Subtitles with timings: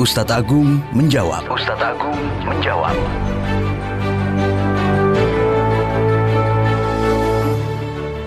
[0.00, 1.44] Ustadz Agung menjawab.
[1.52, 2.96] Ustadz Agung menjawab.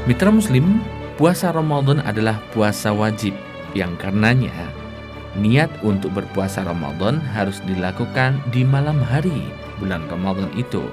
[0.05, 0.85] Mitra Muslim,
[1.17, 3.33] puasa Ramadan adalah puasa wajib
[3.73, 4.53] yang karenanya
[5.33, 9.49] niat untuk berpuasa Ramadan harus dilakukan di malam hari
[9.81, 10.85] bulan Ramadan itu.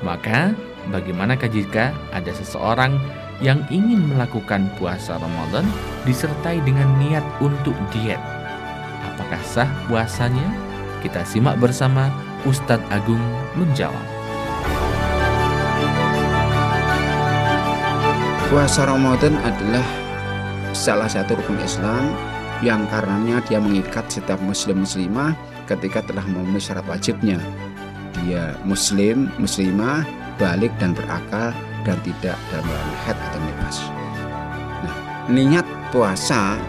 [0.00, 0.56] Maka,
[0.88, 2.96] bagaimanakah jika ada seseorang
[3.44, 5.68] yang ingin melakukan puasa Ramadan
[6.08, 8.43] disertai dengan niat untuk diet.
[9.24, 10.44] Apakah sah puasanya?
[11.00, 12.12] Kita simak bersama
[12.44, 13.24] Ustadz Agung
[13.56, 14.04] menjawab.
[18.52, 19.80] Puasa Ramadan adalah
[20.76, 22.12] salah satu rukun Islam
[22.60, 25.32] yang karenanya dia mengikat setiap muslim muslimah
[25.72, 27.40] ketika telah memenuhi syarat wajibnya.
[28.20, 30.04] Dia muslim, muslimah,
[30.36, 31.56] balik dan berakal
[31.88, 33.78] dan tidak dalam head atau nifas.
[34.84, 34.96] Nah,
[35.32, 36.60] niat puasa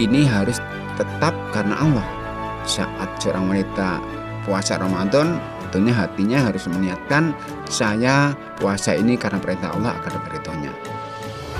[0.00, 0.56] ini harus
[0.98, 2.06] tetap karena Allah.
[2.68, 4.02] Saat seorang wanita
[4.44, 5.38] puasa Ramadan,
[5.70, 7.32] tentunya hatinya harus meniatkan
[7.70, 10.72] saya puasa ini karena perintah Allah agar beritonya.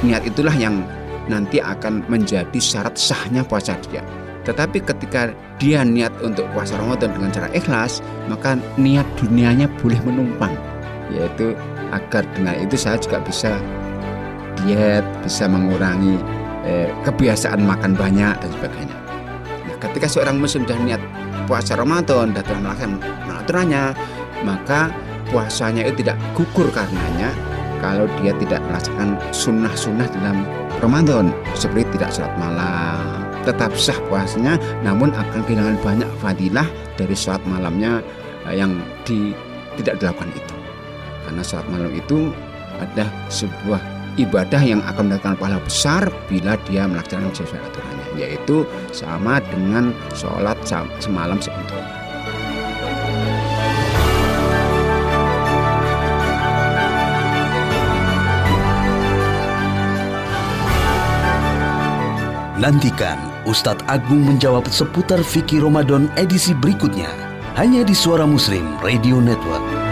[0.04, 0.84] Niat itulah yang
[1.30, 4.02] nanti akan menjadi syarat sahnya puasa dia.
[4.48, 5.28] Tetapi ketika
[5.60, 8.00] dia niat untuk puasa Ramadan dengan cara ikhlas,
[8.32, 10.56] maka niat dunianya boleh menumpang,
[11.12, 11.52] yaitu
[11.92, 13.60] agar dengan itu saya juga bisa
[14.64, 16.16] diet, bisa mengurangi
[16.64, 18.97] eh, kebiasaan makan banyak dan sebagainya.
[19.78, 21.02] Ketika seorang muslim sudah niat
[21.46, 22.92] puasa Ramadan dan telah melakukan
[23.30, 23.94] aturannya,
[24.42, 24.90] maka
[25.30, 27.30] puasanya itu tidak gugur karenanya
[27.78, 30.42] kalau dia tidak melaksanakan sunnah-sunnah dalam
[30.82, 33.24] Ramadan seperti tidak sholat malam.
[33.46, 36.66] Tetap sah puasanya namun akan kehilangan banyak fadilah
[36.98, 38.02] dari sholat malamnya
[38.50, 38.76] eh, yang
[39.06, 39.32] di,
[39.80, 40.56] tidak dilakukan itu.
[41.24, 42.34] Karena sholat malam itu
[42.82, 49.38] adalah sebuah ibadah yang akan mendatangkan pahala besar bila dia melaksanakan sesuai aturannya yaitu sama
[49.48, 50.58] dengan sholat
[50.98, 51.86] semalam sebelum
[62.58, 67.06] Nantikan Ustadz Agung menjawab seputar fikih Ramadan edisi berikutnya
[67.54, 69.87] hanya di Suara Muslim Radio Network.